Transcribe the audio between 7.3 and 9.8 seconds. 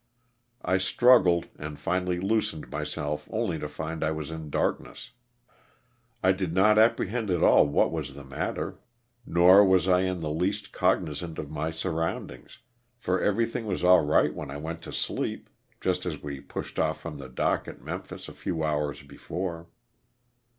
all what was the matter, nor